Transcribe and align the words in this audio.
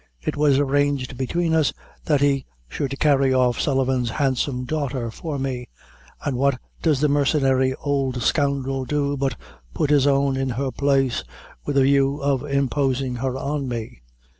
It 0.19 0.35
was 0.35 0.57
arranged 0.57 1.15
between 1.15 1.53
us 1.53 1.73
that 2.05 2.21
he 2.21 2.47
should 2.67 2.99
carry 2.99 3.35
off 3.35 3.61
Sullivan's 3.61 4.09
handsome 4.09 4.65
daughter 4.65 5.11
for 5.11 5.37
me 5.37 5.69
and 6.25 6.35
what 6.37 6.59
does 6.81 7.01
the 7.01 7.07
mercenary 7.07 7.75
old 7.75 8.19
scoundrel 8.23 8.83
do 8.85 9.15
but 9.15 9.35
put 9.75 9.91
his 9.91 10.07
own 10.07 10.37
in 10.37 10.49
her 10.49 10.71
place, 10.71 11.23
with 11.67 11.77
a 11.77 11.83
view 11.83 12.19
of 12.19 12.43
imposing 12.43 13.17
her 13.17 13.37
on 13.37 13.67
me." 13.69 14.01